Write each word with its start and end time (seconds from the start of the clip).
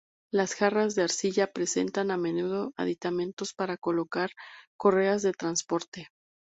Las 0.31 0.55
jarras 0.55 0.95
de 0.95 1.03
arcilla 1.03 1.45
presentan 1.51 2.09
a 2.09 2.17
menudo 2.17 2.73
aditamentos 2.75 3.53
para 3.53 3.77
colocar 3.77 4.31
correas 4.75 5.21
de 5.21 5.31
transporte. 5.31 6.07